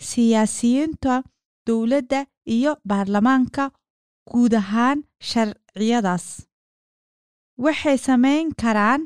siyaasiyiinta 0.08 1.22
dowladda 1.66 2.20
iyo 2.56 2.72
baarlamaanka 2.88 3.64
guud 4.30 4.52
ahaan 4.62 4.98
sharciyadaas 5.30 6.26
waxay 7.64 7.98
samayn 8.08 8.46
karaan 8.62 9.02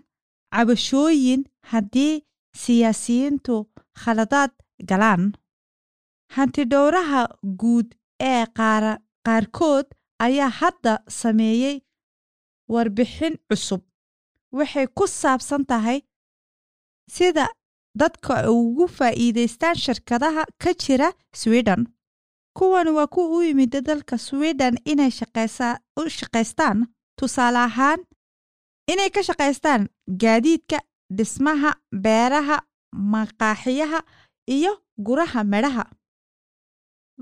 cabashooyin 0.55 1.43
haddii 1.71 2.14
siyaasiyiintu 2.62 3.55
khaladaad 4.02 4.52
galaan. 4.90 5.23
Hantidhowraha 6.35 7.23
guud 7.61 7.88
ee 8.21 8.45
qaarkood 9.26 9.87
ayaa 10.26 10.49
hadda 10.61 10.93
sameeyey 11.21 11.76
warbixin 12.73 13.35
cusub. 13.49 13.83
Waxay 14.59 14.87
ku 14.99 15.05
saabsan 15.07 15.64
tahay 15.71 15.99
sida 17.14 17.47
dadka 18.00 18.35
ugu 18.50 18.87
faa'iidaystaan 18.97 19.76
shirkadaha 19.85 20.43
ka 20.62 20.71
jira 20.83 21.09
sweden 21.40 21.81
kuwani 22.61 22.90
waa 22.99 23.07
kuwa 23.07 23.37
u 23.37 23.43
yimid 23.43 23.75
dalka 23.88 24.19
sweden 24.19 24.75
inay 24.85 25.11
u 26.00 26.09
shaqaystaan 26.19 26.79
tusaale 27.19 27.59
ahaan 27.59 28.00
inay 28.93 29.11
ka 29.11 29.23
shaqaystaan 29.29 29.83
gaadiidka 30.23 30.79
dhismaha 31.17 31.71
beeraha 32.05 32.57
maqaaxiyaha 33.12 34.00
iyo 34.57 34.73
guraha 35.07 35.45
medhaha 35.52 35.85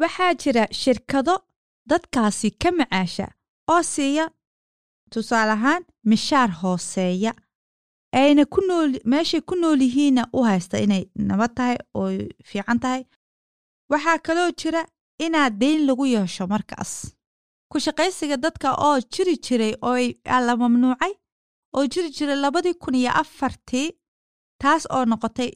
waxaa 0.00 0.34
jira 0.42 0.64
shirkado 0.80 1.34
dadkaasi 1.90 2.50
ka 2.62 2.70
macaasha 2.78 3.26
oo 3.72 3.82
siiya 3.82 4.24
tusaale 5.12 5.52
ahaan 5.52 5.82
mishaar 6.04 6.50
hooseeya. 6.62 7.32
Ayna 8.12 8.44
ku 8.54 8.60
nool 8.68 8.92
meeshay 9.04 9.40
ku 9.40 9.54
nool 9.54 9.80
yihiinna 9.82 10.22
u 10.32 10.42
haysta 10.48 10.78
inay 10.84 11.04
nabad 11.28 11.52
tahay 11.56 11.76
oo 11.94 12.10
fiican 12.48 12.78
tahay. 12.80 13.02
Waxaa 13.90 14.18
kaloo 14.26 14.50
jira 14.60 14.82
inaad 15.18 15.54
deyn 15.60 15.86
lagu 15.86 16.04
yeesho 16.06 16.46
markaas. 16.46 16.92
Ku 17.70 17.76
shaqaysiga 17.84 18.36
dadka 18.44 18.68
oo 18.88 18.98
jiri 19.12 19.34
jiray 19.44 19.74
oo 19.82 19.96
la 20.46 20.56
mamnuucay 20.56 21.12
oo 21.76 21.86
jiri 21.92 22.10
jiray 22.16 22.36
labadii 22.36 22.74
kun 22.82 22.94
iyo 22.94 23.10
afartii 23.22 23.88
taas 24.62 24.86
oo 24.90 25.04
noqotay 25.04 25.50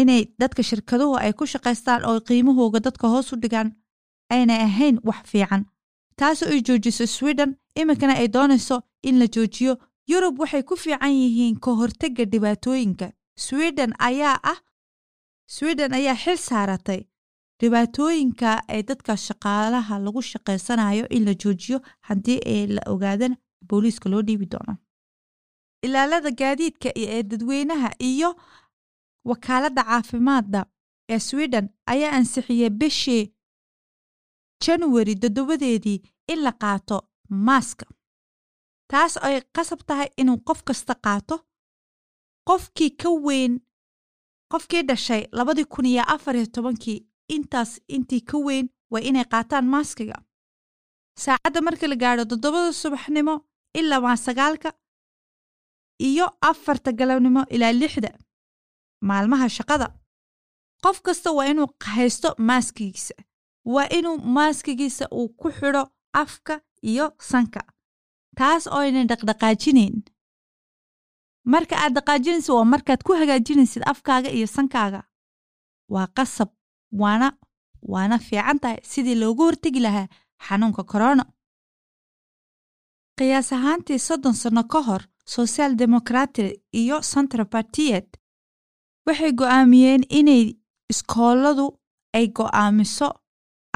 inay 0.00 0.22
dadka 0.40 0.62
shirkaduhu 0.62 1.16
ay 1.24 1.32
ku 1.32 1.44
shaqaystaan 1.46 2.04
oo 2.08 2.20
qiimahooga 2.26 2.80
dadka 2.86 3.08
hoos 3.08 3.32
u 3.32 3.36
dhigaan 3.42 3.68
aynay 4.34 4.60
ahayn 4.68 4.96
wax 5.08 5.22
fiican. 5.30 5.62
Taasoo 6.18 6.48
ay 6.52 6.60
joojiso 6.66 7.06
sweden 7.06 7.50
iminkana 7.80 8.14
ay 8.20 8.28
doonayso 8.34 8.76
in 9.02 9.18
la 9.18 9.26
joojiyo. 9.34 9.74
Yurub 10.10 10.38
waxay 10.40 10.62
ku 10.62 10.76
fiican 10.76 11.12
yihiin 11.20 11.56
ka 11.60 11.70
hortega 11.78 12.24
dhibaatooyinka. 12.32 13.06
Sweden 13.46 13.92
ayaa 13.98 14.38
ah 14.52 14.58
sweden 15.46 15.92
ayaa 15.94 16.14
xil 16.22 16.36
saaratay 16.48 17.00
dhibaatooyinka 17.64 18.50
ay 18.68 18.82
dadka 18.88 19.16
shaqaalaha 19.26 19.98
lagu 20.04 20.22
shaqaysanayo 20.22 21.04
in 21.16 21.24
la 21.24 21.34
joojiyo 21.34 21.78
haddii 22.08 22.38
ay 22.54 22.66
la 22.76 22.82
ogaadana 22.92 23.36
booliiska 23.68 24.08
loo 24.08 24.22
dhiibi 24.22 24.46
doono. 24.52 24.74
Ilaalada 25.86 26.30
gaadiidka 26.30 26.88
ee 26.96 27.22
dadweynaha 27.22 27.90
iyo 27.98 28.30
wakaaladda 29.24 29.82
caafimaadda 29.84 30.60
ee 31.08 31.18
sweden 31.18 31.68
ayaa 31.86 32.12
ansixiyey 32.18 32.70
bishii 32.70 33.32
januari 34.64 35.14
toddobadeedii 35.16 36.02
in 36.32 36.38
la 36.44 36.52
qaato 36.52 36.96
maaska 37.46 37.86
taas 38.90 39.16
ay 39.26 39.40
qasab 39.56 39.80
tahay 39.86 40.08
inuu 40.16 40.38
qof 40.48 40.62
kasta 40.64 40.94
qaato 40.94 41.36
qofkii 42.48 42.90
ka 42.90 43.08
weyn 43.26 43.60
qofkii 44.52 44.82
dhashay 44.88 45.22
labadii 45.32 45.64
kun 45.64 45.86
iyo 45.86 46.02
afar 46.14 46.36
iyo 46.36 46.46
tobankii 46.46 47.06
intaas 47.28 47.80
intii 47.88 48.20
ka 48.20 48.38
weyn 48.38 48.68
waa 48.90 49.00
inay 49.00 49.24
qaataan 49.24 49.66
maaskiga. 49.66 50.16
Saacadda 51.18 51.60
markii 51.62 51.88
la 51.88 51.96
gaadho 51.96 52.24
toddobada 52.24 52.72
subaxnimo 52.72 53.34
ilaa 53.74 54.00
waa 54.00 54.16
sagaalka 54.16 54.72
iyo 55.98 56.26
afarta 56.40 56.92
galabnimo 56.92 57.42
ilaa 57.50 57.72
lixda 57.72 58.10
maalmaha 59.00 59.48
shaqada. 59.48 59.88
Qof 60.82 61.00
kasta 61.02 61.32
waa 61.32 61.46
inuu 61.52 61.68
haysto 61.94 62.34
maaskigiisa 62.38 63.14
waa 63.64 63.88
inuu 63.98 64.18
maaskigiisa 64.18 65.08
uu 65.12 65.28
ku 65.28 65.50
xidho 65.52 65.82
afka 66.12 66.60
iyo 66.82 67.06
sanka 67.20 67.60
taas 68.36 68.66
oo 68.66 68.78
aynan 68.78 69.06
dhaqdhaqaajinayn. 69.10 70.02
Marka 71.52 71.74
aad 71.76 71.94
dhaqaajinaysa 71.94 72.52
waa 72.54 72.64
markaad 72.64 73.02
ku 73.06 73.12
hagaajinaysid 73.20 73.82
afkaaga 73.86 74.28
iyo 74.30 74.46
sankaaga. 74.46 75.02
Waa 75.88 76.06
qasab 76.16 76.48
waana 77.00 77.28
waana 77.92 78.16
fiican 78.26 78.58
tahay 78.62 78.78
sidii 78.90 79.14
loogu 79.22 79.42
hortegi 79.48 79.80
lahaa 79.86 80.08
xanuunka 80.46 80.82
korona 80.92 81.24
qiyaas 83.18 83.48
ahaantii 83.56 83.98
soddon 84.08 84.34
sanno 84.42 84.62
ka 84.72 84.80
hor 84.88 85.02
social 85.36 85.70
democratic 85.82 86.48
iyo 86.80 86.96
central 87.12 87.46
partiyed 87.54 88.06
waxay 89.06 89.32
go'aamiyeen 89.40 90.02
inay 90.18 90.44
iskooladu 90.92 91.66
ay 92.16 92.26
go'aamiso 92.38 93.08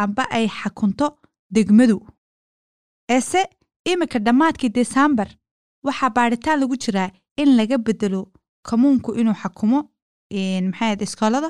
amba 0.02 0.24
ay 0.36 0.46
xakunto 0.58 1.06
degmadu 1.54 1.98
eese 3.14 3.40
iminka 3.90 4.18
dhammaadkii 4.26 4.68
desembar 4.78 5.28
waxaa 5.86 6.10
baadhitaan 6.16 6.60
lagu 6.60 6.76
jiraa 6.82 7.10
in 7.42 7.50
laga 7.58 7.76
bedelo 7.86 8.20
kamuunku 8.68 9.10
inuu 9.20 9.34
xakumo 9.42 9.78
maxayd 10.70 11.00
iskoolada 11.06 11.48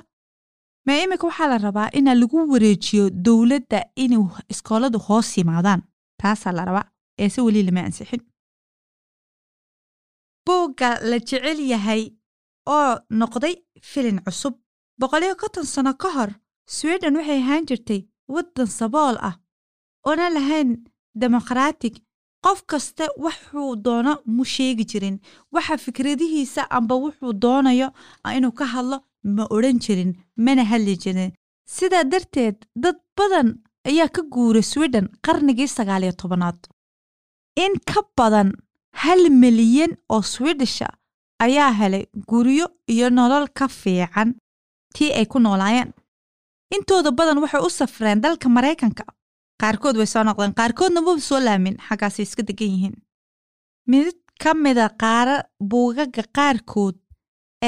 ma 0.89 0.95
iminka 1.05 1.27
waxaa 1.31 1.49
la 1.53 1.59
rabaa 1.67 1.89
inaa 1.99 2.15
lagu 2.23 2.39
wareejiyo 2.53 3.05
dowladda 3.27 3.81
inuu 4.05 4.27
iskooladu 4.53 4.99
hoos 5.07 5.29
yimaadaan. 5.39 5.81
Taasaa 6.21 6.53
la 6.59 6.65
rabaa 6.69 6.87
eese 7.23 7.41
weli 7.47 7.63
lama 7.69 7.81
ansixin. 7.89 8.23
Buugga 10.47 10.89
la 11.11 11.19
jecel 11.29 11.59
yahay 11.73 12.03
oo 12.77 12.91
noqday 13.21 13.55
filin 13.91 14.19
cusub. 14.27 14.55
Boqoliyo 15.01 15.35
konton 15.41 15.65
sano 15.75 15.93
ka 16.03 16.09
hor 16.17 16.31
sweden 16.77 17.17
waxay 17.19 17.41
ahaan 17.43 17.67
jirtay 17.69 18.01
waddan 18.35 18.67
sabool 18.79 19.17
ah 19.29 19.35
oona 20.09 20.27
lahayn 20.37 20.71
demokraatig 21.23 21.95
qof 22.45 22.59
kasta 22.71 23.05
wuxuu 23.25 23.71
doono 23.85 24.13
mu 24.35 24.45
sheegi 24.55 24.85
jirin. 24.91 25.17
Waxa 25.55 25.75
fikradihiisa 25.85 26.63
amba 26.77 26.95
wuxuu 27.05 27.33
doonayo 27.43 27.89
inuu 28.37 28.53
ka 28.59 28.65
hadlo 28.75 28.97
ma 29.37 29.45
odhan 29.57 29.79
jirin 29.85 30.13
mana 30.45 30.65
hadli 30.71 30.95
jirin. 31.03 31.33
Sidaa 31.75 32.05
darteed 32.13 32.57
dad 32.83 32.97
badan 33.17 33.49
ayaa 33.89 34.09
ka 34.15 34.23
guuray 34.33 34.63
sweden 34.73 35.07
qarnigii 35.27 35.69
sagaaliyo 35.77 36.13
tobanaad. 36.21 36.59
In 37.65 37.73
ka 37.91 38.01
badan 38.17 38.49
hal 39.03 39.23
milyan 39.43 39.93
oo 40.15 40.23
swedisha 40.23 40.89
ayaa 41.45 41.73
helay 41.81 42.05
guryo 42.31 42.67
iyo 42.93 43.07
nolol 43.11 43.47
ka 43.59 43.69
fiican 43.69 44.31
tii 44.95 45.13
ay 45.19 45.27
ku 45.27 45.39
noolaayeen. 45.39 45.91
Intooda 46.75 47.11
badan 47.19 47.39
waxay 47.43 47.61
u 47.67 47.71
safreen 47.71 48.21
dalka 48.25 48.49
maraykanka 48.49 49.05
qaarkood 49.61 49.97
way 49.99 50.07
soo 50.07 50.25
noqdeen 50.25 50.55
qaarkoodna 50.61 51.01
maba 51.01 51.21
soo 51.29 51.41
laamin 51.47 51.77
xaggaasay 51.89 52.23
iska 52.27 52.43
degan 52.49 52.69
yihiin. 52.75 52.97
Mid 53.91 54.07
ka 54.43 54.55
mida 54.55 54.87
qaara 55.03 55.37
buugaga 55.71 56.23
qaarkood 56.37 56.97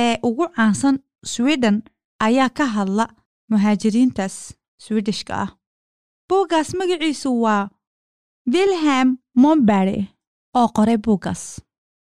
ee 0.02 0.14
ugu 0.28 0.44
caansan 0.56 0.96
sweden 1.24 1.82
ayaa 2.20 2.48
ka 2.48 2.66
hadla 2.66 3.06
muhaajiriintaas 3.50 4.54
swedishka 4.78 5.34
ah. 5.44 5.48
Buuggaas 6.28 6.74
magaciisu 6.74 7.30
waa 7.42 7.68
wilhelm 8.52 9.16
mombare 9.34 9.98
oo 10.56 10.68
qoray 10.76 10.96
buuggaas 10.96 11.60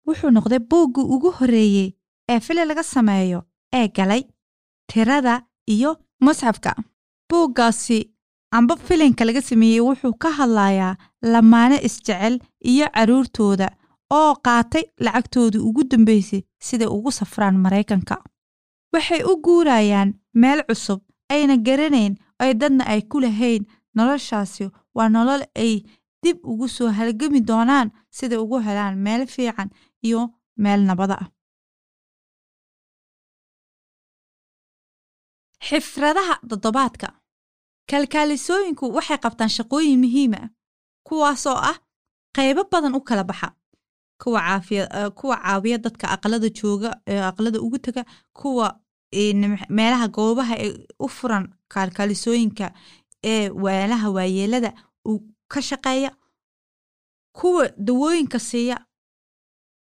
wuxuu 0.08 0.30
noqday 0.32 0.60
buuggii 0.72 1.04
ugu 1.14 1.32
horreeyey 1.40 1.90
ee 2.30 2.40
fili 2.40 2.66
laga 2.66 2.84
sameeyo 2.84 3.40
ee 3.74 3.88
galay 3.88 4.24
tirada 4.92 5.36
iyo 5.68 5.92
musxafka. 6.22 6.76
Buuggaasi 7.30 8.00
amba 8.52 8.76
filinka 8.76 9.26
laga 9.26 9.42
sameeyey 9.42 9.80
wuxuu 9.88 10.14
ka 10.14 10.30
hadlayaa 10.40 10.96
lamaane 11.22 11.78
isjecel 11.88 12.40
iyo 12.72 12.88
carruurtooda 12.96 13.68
oo 14.18 14.32
qaatay 14.46 14.84
lacagtoodii 15.06 15.60
ugu 15.68 15.84
dambaysay 15.84 16.42
siday 16.60 16.88
ugu 16.88 17.12
safraan 17.12 17.58
maraykanka 17.66 18.16
waxay 18.94 19.22
u 19.30 19.34
guurayaan 19.46 20.10
meel 20.42 20.60
cusub 20.68 21.00
ayna 21.34 21.56
garanayn 21.68 22.14
ay 22.44 22.52
dadna 22.62 22.84
ay 22.94 23.02
ku 23.12 23.18
lahayn 23.24 23.64
noloshaasi 23.96 24.66
waa 24.96 25.10
nolol 25.16 25.42
ay 25.64 25.74
dib 26.24 26.38
ugu 26.52 26.68
soo 26.76 26.90
halgami 26.98 27.40
doonaan 27.50 27.88
siday 28.18 28.38
ugu 28.44 28.58
helaan 28.66 28.96
meel 29.06 29.22
fiican 29.34 29.70
iyo 30.08 30.22
meel 30.64 30.82
nabada 30.90 31.16
ah. 31.24 31.28
Xifradaha 35.68 36.36
toddobaadka. 36.50 37.08
Kalkaalisooyinku 37.92 38.86
waxay 38.96 39.18
qabtaan 39.24 39.50
shaqooyin 39.58 40.00
muhiima 40.04 40.42
kuwaasoo 41.08 41.58
ah 41.72 41.78
qaybo 42.36 42.62
badan 42.72 42.96
u 42.98 43.02
kala 43.08 43.24
baxa 43.30 43.48
kuwa 44.24 44.62
kuwa 45.20 45.36
caawiya 45.44 45.78
dadka 45.86 46.06
aqlada 46.16 46.50
jooga 46.50 46.90
ee 47.08 47.22
aqlada 47.32 47.60
ugu 47.66 47.78
taga 47.86 48.04
kuwa 48.40 48.68
meelaha 49.78 50.08
goobaha 50.08 50.56
ee 50.66 50.74
u 51.00 51.08
furan 51.18 51.46
kaalkaalisooyinka 51.74 52.66
ee 53.24 53.50
weelaha 53.64 54.08
waayeelada 54.16 54.72
uu 55.10 55.20
ka 55.52 55.62
shaqeeya 55.62 56.12
kuwa 57.40 57.64
dawooyinka 57.88 58.40
siiya 58.40 58.78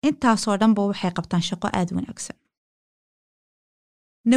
intaasoo 0.08 0.56
dhanba 0.60 0.82
waxay 0.90 1.10
qabtaan 1.16 1.42
shaqo 1.48 1.66
aad 1.78 1.88
wanaagsan. 1.96 2.36
Na 4.24 4.36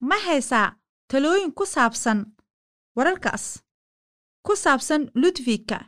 ma 0.00 0.16
haysaa 0.26 0.68
talooyin 1.08 1.52
ku 1.58 1.64
saabsan 1.66 2.18
wararkaas 2.96 3.44
ku 4.46 4.56
saabsan 4.56 5.10
ludwigka 5.14 5.78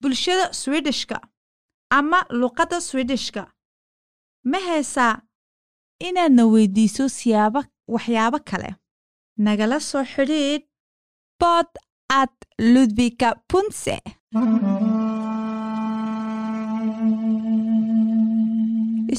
bulshada 0.00 0.52
swedishka 0.52 1.16
ama 1.98 2.18
luqadda 2.40 2.78
swedishka. 2.88 3.42
Ma 4.50 4.58
haysaa 4.68 5.14
inaadna 6.08 6.44
weydiiso 6.52 7.04
siyaabo 7.18 7.60
waxyaabo 7.94 8.38
kale. 8.48 8.70
Nagala 9.44 9.78
soo 9.88 10.04
xidhiidh 10.12 10.66
bod 11.40 11.70
at 12.20 12.34
ludvika 12.72 13.28
punse. 13.50 13.96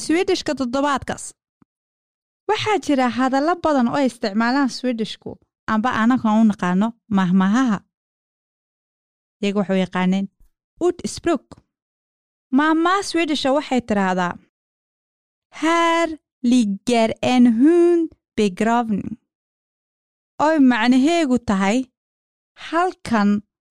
Swedishka 0.04 0.54
toddobaadkaas. 0.60 1.26
Waxaa 2.50 2.78
jira 2.86 3.08
hadallo 3.18 3.54
badan 3.64 3.88
oo 3.88 3.96
ay 4.00 4.06
isticmaalaan 4.10 4.70
swedishku 4.78 5.32
amba 5.74 5.90
anagan 6.02 6.42
u 6.42 6.44
naqaano 6.52 6.88
mahmahaha 7.18 7.78
iyaga 9.42 9.60
waxay 9.60 9.76
u 9.78 9.84
yaqaaneen 9.86 10.26
ut 10.86 10.98
spruk 11.16 11.46
mahmaha 12.58 13.02
swedisha 13.10 13.50
waxay 13.58 13.82
tidhaahdaa 13.90 14.34
här 15.62 16.08
ligger 16.52 17.10
en 17.22 17.44
hund 17.60 18.08
begravning. 18.38 19.12
Oy 20.46 20.56
macnaheegu 20.72 21.38
tahay 21.50 21.78
halkan 22.68 23.30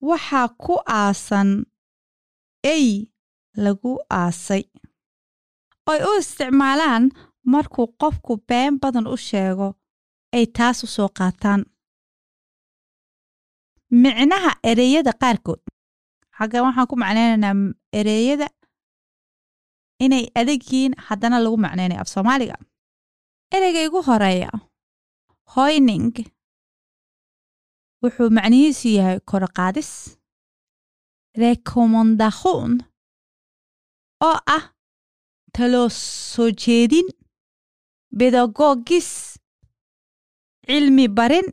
waxaa 0.09 0.47
ku 0.63 0.73
aasan 1.01 1.49
ey 2.75 2.87
lagu 3.63 3.91
aasay. 4.21 4.63
Oy 5.91 5.99
u 6.07 6.11
isticmaalaan 6.19 7.03
markuu 7.53 7.87
qofku 8.01 8.33
been 8.47 8.73
badan 8.81 9.07
u 9.13 9.17
sheego 9.27 9.67
ay 10.35 10.45
taas 10.57 10.77
u 10.85 10.87
soo 10.95 11.09
qaataan. 11.17 11.61
Micnaha 14.03 14.51
ereyada 14.69 15.11
qaarkood 15.21 15.61
xaggan 16.37 16.63
waxaan 16.65 16.87
ku 16.89 16.95
macnaynaynaa 17.03 17.55
ereyada 17.99 18.47
inay 20.05 20.25
adag 20.39 20.61
yihiin 20.69 20.93
haddana 21.05 21.37
lagu 21.43 21.57
macnaynayo 21.63 22.01
af 22.01 22.09
soomaaliga. 22.13 22.57
Ereyga 23.55 23.81
igu 23.87 23.99
horreeya 24.07 24.51
hoyning 25.55 26.13
wuxuu 28.01 28.29
macnihiisu 28.37 28.87
yahay 28.97 29.19
korqaadis 29.29 29.91
rekommandation 31.41 32.71
oo 34.27 34.37
ah 34.57 34.63
taloo 35.55 35.89
soo 36.33 36.49
jeedin 36.63 37.07
bedagogis 38.17 39.09
cilmi 40.67 41.05
barin 41.17 41.47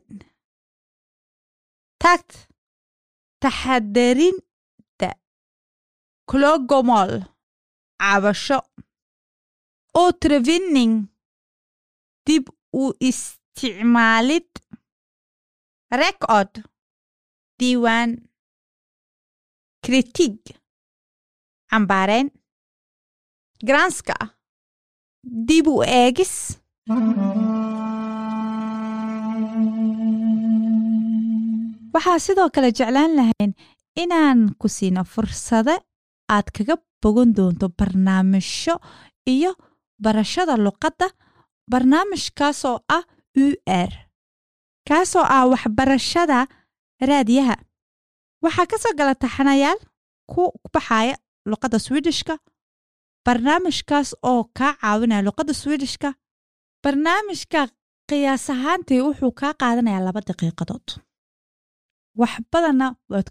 tagt 2.03 2.31
taxadarinta 3.41 5.09
clogomol 6.29 7.11
cabasho 8.01 8.57
otravinning 10.03 10.95
dib 12.25 12.45
u 12.81 12.83
isticmaalid 13.09 14.49
rekord. 16.01 16.53
Diiwaan 17.59 18.11
kritig 19.85 20.37
cambaarayn 21.69 22.29
granska. 23.67 24.17
Dib 25.47 25.67
u 25.67 25.75
eegis 25.85 26.33
waxaa 31.93 32.19
sidoo 32.25 32.49
kale 32.55 32.69
jeclaan 32.77 33.11
lahayn 33.19 33.51
inaan 34.03 34.39
ku 34.59 34.67
siino 34.75 35.01
fursado 35.13 35.75
aad 36.35 36.47
kaga 36.55 36.75
bogan 37.03 37.29
doonto 37.37 37.65
barnaamijyo 37.79 38.75
iyo 39.33 39.51
barashada 40.03 40.55
luqadda 40.65 41.07
barnaamijkaasoo 41.71 42.77
ah 42.97 43.03
u 43.43 43.45
r. 43.87 43.91
Kaasoo 44.87 45.25
ah 45.35 45.45
waxbarashada 45.51 46.47
raadiyaha. 47.09 47.55
Waxaa 48.43 48.65
ka 48.71 48.77
soo 48.83 48.93
gala 48.97 49.15
taxanayaal 49.15 49.79
ku 50.31 50.43
baxaya 50.73 51.15
luqadda 51.49 51.79
swidishka 51.79 52.33
barnaamijkaas 53.25 54.09
oo 54.31 54.43
kaa 54.57 54.73
caawinaya 54.81 55.21
luqadda 55.27 55.53
swidishka 55.53 56.09
barnaamijka 56.83 57.61
qiyaas 58.09 58.49
ahaantii 58.49 59.01
wuxuu 59.05 59.31
kaa 59.39 59.53
qaadanayaa 59.61 60.05
laba 60.05 60.21
daqiiqadood. 60.27 60.87
Wax 62.19 62.33
badanna 62.51 62.87
waad 63.11 63.29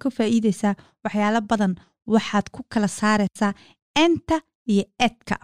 ka 0.00 0.10
faa'iidaysaa 0.16 0.74
waxyaalo 1.04 1.40
badan 1.50 1.72
waxaad 2.12 2.46
ku 2.54 2.60
kala 2.72 2.88
saaraysaa 3.00 3.52
enta 4.04 4.36
iyo 4.72 4.84
edka. 5.06 5.36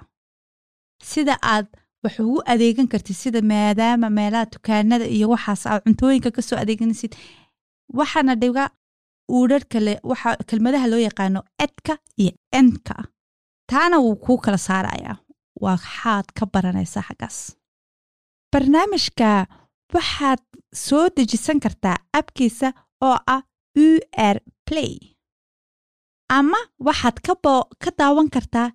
Sida 1.10 1.34
aad 1.52 1.66
wax 2.04 2.18
ugu 2.20 2.40
adeegan 2.52 2.88
kartid 2.92 3.16
sida 3.22 3.40
maadaama 3.52 4.08
meelaha 4.18 4.46
dukaanada 4.54 5.06
iyo 5.16 5.26
waxaas 5.34 5.62
aad 5.66 5.82
cuntooyinka 5.84 6.30
ka 6.36 6.42
soo 6.42 6.58
adeeganaysid 6.62 7.12
waxaana 7.98 8.34
dhiga 8.42 8.64
uudhar 9.36 9.64
kale 9.72 9.92
waxa 10.10 10.36
kelmadaha 10.48 10.86
loo 10.92 11.02
yaqaano 11.08 11.40
edka 11.64 11.92
iyo 12.22 12.32
enka. 12.60 12.94
Taana 13.70 13.96
wuu 14.04 14.16
kuu 14.24 14.38
kala 14.44 14.58
saarayaa. 14.68 15.16
Waxaad 15.64 16.26
ka 16.38 16.44
baranaysaa 16.52 17.02
xaggaas. 17.08 17.38
Barnaamijka 18.52 19.46
waxaad 19.94 20.40
soo 20.86 21.06
dejisan 21.16 21.60
kartaa 21.64 21.96
abkiisa 22.18 22.68
oo 23.08 23.16
ah 23.34 23.42
u 23.86 23.88
r 24.34 24.36
play 24.68 24.92
ama 26.30 26.58
waxaad 26.78 27.20
ka 27.82 27.90
daawan 27.98 28.30
kartaa 28.30 28.70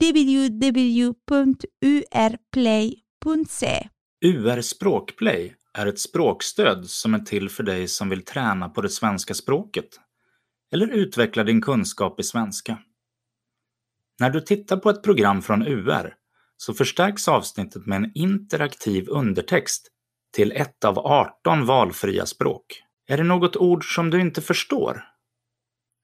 www 0.00 1.14
UR 4.24 4.60
Språkplay 4.60 5.54
är 5.78 5.86
ett 5.86 5.98
språkstöd 5.98 6.86
som 6.86 7.14
är 7.14 7.18
till 7.18 7.48
för 7.48 7.62
dig 7.62 7.88
som 7.88 8.08
vill 8.08 8.24
träna 8.24 8.68
på 8.68 8.80
det 8.80 8.88
svenska 8.88 9.34
språket 9.34 10.00
eller 10.72 10.88
utveckla 10.88 11.44
din 11.44 11.60
kunskap 11.62 12.20
i 12.20 12.22
svenska. 12.22 12.78
När 14.20 14.30
du 14.30 14.40
tittar 14.40 14.76
på 14.76 14.90
ett 14.90 15.02
program 15.02 15.42
från 15.42 15.62
UR 15.62 16.14
så 16.56 16.74
förstärks 16.74 17.28
avsnittet 17.28 17.86
med 17.86 17.96
en 17.96 18.12
interaktiv 18.14 19.08
undertext 19.08 19.88
till 20.32 20.52
ett 20.52 20.84
av 20.84 20.98
18 20.98 21.66
valfria 21.66 22.26
språk. 22.26 22.82
Är 23.08 23.16
det 23.16 23.24
något 23.24 23.56
ord 23.56 23.94
som 23.94 24.10
du 24.10 24.20
inte 24.20 24.42
förstår? 24.42 25.13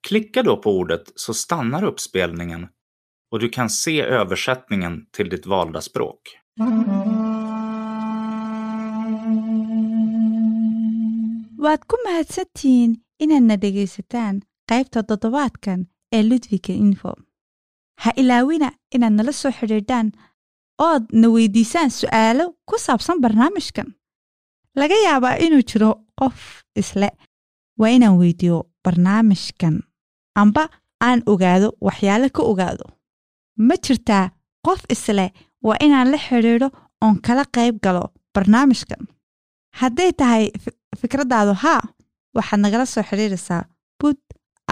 Klicka 0.09 0.43
då 0.43 0.57
på 0.57 0.71
ordet 0.79 1.13
så 1.15 1.35
stannar 1.35 1.85
uppspelningen 1.85 2.69
och 3.33 3.39
du 3.41 3.49
kan 3.49 3.71
se 3.71 4.01
översättningen 4.03 5.07
till 5.11 5.29
ditt 5.29 5.47
valda 5.47 5.81
språk. 5.81 6.21
waad 11.65 11.83
ku 11.89 11.97
mahadsantihiin 12.07 12.93
inaadna 13.25 13.57
dhegaysataan 13.63 14.37
qaybta 14.71 15.03
toddobaadkan 15.09 15.81
ee 16.13 16.23
ludwika 16.31 16.73
info. 16.73 17.11
Ha 18.03 18.11
ilaawina 18.17 18.69
inaad 18.95 19.13
nala 19.13 19.33
soo 19.33 19.53
xidhiidhaan 19.59 20.09
ood 20.89 21.05
na 21.21 21.29
weydiisaan 21.35 21.91
su'aalo 21.91 22.45
ku 22.69 22.75
saabsan 22.79 23.21
barnaamijkan. 23.21 23.89
Laga 24.77 24.97
yaabaa 25.07 25.37
inuu 25.47 25.63
jiro 25.71 25.91
qof 26.21 26.39
isle. 26.81 27.11
Waa 27.79 27.89
inaan 27.97 28.19
weydiiyo 28.23 28.59
barnaamijkan 28.85 29.77
amba 30.42 30.62
aan 31.07 31.20
ogaado 31.33 31.68
waxyaalo 31.87 32.29
ka 32.37 32.42
ogaado. 32.50 32.85
Ma 33.66 33.74
jirtaa 33.85 34.24
qof 34.66 34.81
isle 34.94 35.26
waa 35.66 35.79
inaan 35.87 36.09
la 36.12 36.18
xidhiidho 36.26 36.68
oon 37.05 37.16
kala 37.26 37.44
qayb 37.57 37.74
galo 37.85 38.05
barnaamijkan 38.35 39.03
hadday 39.81 40.11
tahay 40.20 40.44
fikraddaadu 41.00 41.53
haa 41.62 41.81
waxaad 42.37 42.61
nagala 42.64 42.87
soo 42.92 43.03
xidhiiraysaa 43.11 43.62
bud 44.00 44.18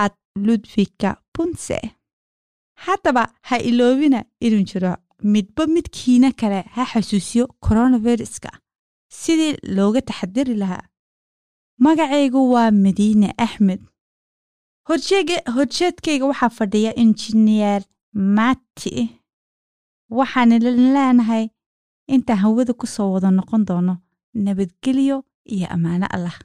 at 0.05 0.15
ludwika 0.47 1.11
punse 1.35 1.79
haddaba 2.85 3.23
ha 3.49 3.57
iloobina 3.69 4.21
inuu 4.47 4.65
jiro 4.71 4.93
midba 5.35 5.63
midkiina 5.75 6.29
kale 6.41 6.61
ha 6.75 6.83
xasuusiyo 6.93 7.45
koronaviruska 7.65 8.51
sidii 9.21 9.55
looga 9.77 10.01
taxadiri 10.09 10.55
lahaa. 10.63 10.85
Magacaygu 11.85 12.41
waa 12.53 12.71
madiine 12.85 13.29
axmed 13.45 13.81
horjeedkayga 14.89 16.25
waxaa 16.31 16.49
fadhiya 16.59 16.93
injineer 17.03 17.83
mati 18.37 18.95
waxaan 20.19 20.51
leenahay 20.95 21.45
intaan 22.15 22.39
hawada 22.45 22.73
ku 22.81 22.87
soo 22.95 23.09
wada 23.15 23.31
noqon 23.31 23.65
doono 23.69 23.95
nabadgelyo 24.45 25.17
iyo 25.55 25.67
ammaano 25.75 26.07
allah 26.17 26.37